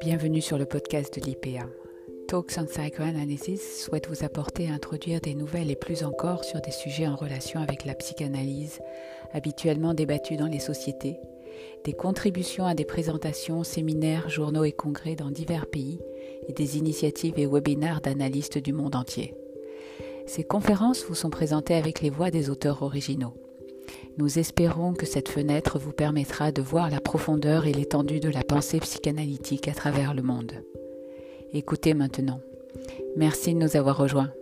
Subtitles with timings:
[0.00, 1.66] Bienvenue sur le podcast de l'IPA.
[2.28, 6.70] Talks on Psychoanalysis souhaite vous apporter et introduire des nouvelles et plus encore sur des
[6.70, 8.80] sujets en relation avec la psychanalyse,
[9.32, 11.18] habituellement débattus dans les sociétés,
[11.84, 16.00] des contributions à des présentations, séminaires, journaux et congrès dans divers pays
[16.48, 19.34] et des initiatives et webinaires d'analystes du monde entier.
[20.26, 23.34] Ces conférences vous sont présentées avec les voix des auteurs originaux.
[24.16, 28.42] Nous espérons que cette fenêtre vous permettra de voir la profondeur et l'étendue de la
[28.42, 30.52] pensée psychanalytique à travers le monde.
[31.52, 32.40] Écoutez maintenant.
[33.16, 34.32] Merci de nous avoir rejoints.